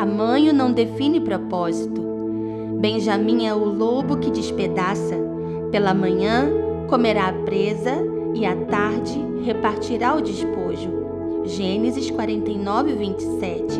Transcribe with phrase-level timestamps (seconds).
[0.00, 2.00] tamanho não define propósito.
[2.80, 5.14] Benjamim é o lobo que despedaça.
[5.70, 6.50] Pela manhã
[6.88, 8.02] comerá a presa
[8.34, 10.90] e à tarde repartirá o despojo.
[11.44, 13.78] Gênesis 49, 27.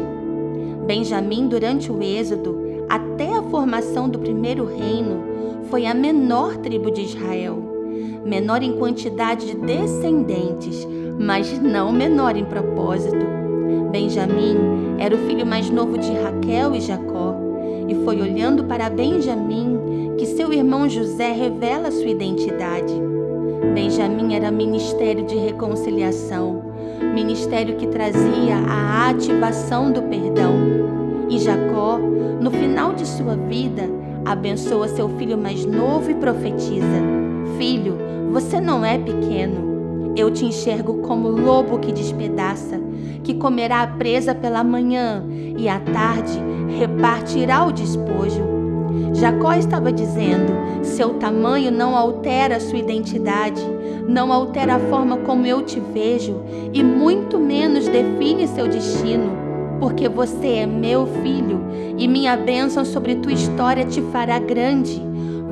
[0.87, 5.25] Benjamim, durante o Êxodo, até a formação do primeiro reino,
[5.71, 7.57] foi a menor tribo de Israel.
[8.27, 10.87] Menor em quantidade de descendentes,
[11.19, 13.41] mas não menor em propósito.
[13.91, 14.57] Benjamim
[14.99, 17.35] era o filho mais novo de Raquel e Jacó,
[17.89, 22.93] e foi olhando para Benjamim que seu irmão José revela sua identidade.
[23.75, 26.63] Benjamim era ministério de reconciliação,
[27.15, 30.55] ministério que trazia a ativação do perdão.
[31.29, 33.83] E Jacó, no final de sua vida,
[34.25, 37.01] abençoa seu filho mais novo e profetiza:
[37.59, 37.97] Filho,
[38.33, 39.70] você não é pequeno.
[40.17, 42.81] Eu te enxergo como lobo que despedaça,
[43.23, 45.25] que comerá a presa pela manhã
[45.57, 46.39] e à tarde
[46.79, 48.61] repartirá o despojo.
[49.15, 53.63] Jacó estava dizendo: seu tamanho não altera sua identidade,
[54.09, 56.41] não altera a forma como eu te vejo
[56.73, 59.31] e muito menos define seu destino,
[59.79, 61.61] porque você é meu filho
[61.97, 65.01] e minha bênção sobre tua história te fará grande.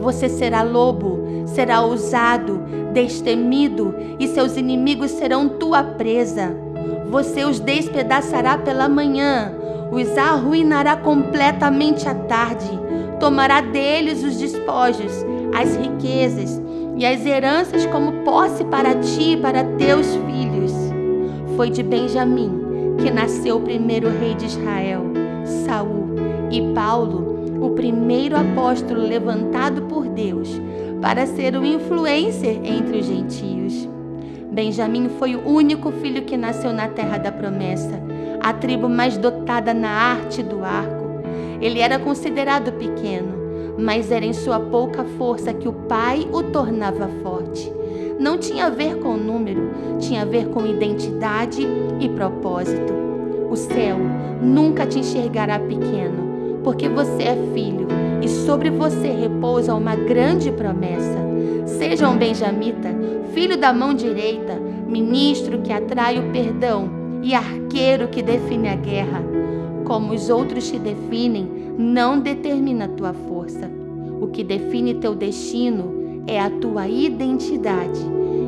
[0.01, 6.55] Você será lobo, será ousado, destemido e seus inimigos serão tua presa.
[7.11, 9.53] Você os despedaçará pela manhã,
[9.91, 15.13] os arruinará completamente à tarde tomará deles os despojos,
[15.55, 16.61] as riquezas
[16.97, 20.73] e as heranças como posse para ti e para teus filhos.
[21.57, 25.03] Foi de Benjamim que nasceu o primeiro rei de Israel,
[25.67, 26.09] Saul,
[26.51, 30.61] e Paulo, o primeiro apóstolo levantado por Deus
[31.01, 33.89] para ser o influencer entre os gentios.
[34.51, 38.01] Benjamim foi o único filho que nasceu na terra da promessa,
[38.41, 40.99] a tribo mais dotada na arte do arco
[41.61, 47.09] ele era considerado pequeno, mas era em sua pouca força que o pai o tornava
[47.23, 47.73] forte.
[48.19, 51.67] Não tinha a ver com número, tinha a ver com identidade
[52.01, 52.93] e propósito.
[53.51, 53.97] O céu
[54.41, 56.28] nunca te enxergará pequeno,
[56.63, 57.87] porque você é filho
[58.23, 61.19] e sobre você repousa uma grande promessa.
[61.67, 62.89] Seja um benjamita,
[63.33, 64.55] filho da mão direita,
[64.87, 66.89] ministro que atrai o perdão
[67.23, 69.39] e arqueiro que define a guerra
[69.89, 71.49] como os outros te definem
[71.79, 73.71] não determina a tua força.
[74.21, 78.01] O que define teu destino é a tua identidade.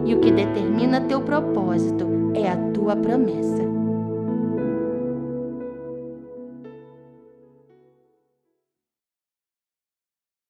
[0.05, 3.70] E o que determina teu propósito é a tua promessa.